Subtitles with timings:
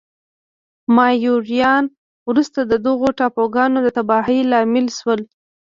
[0.95, 1.85] مایوریان
[2.29, 5.21] وروسته د دغو ټاپوګانو د تباهۍ لامل شول.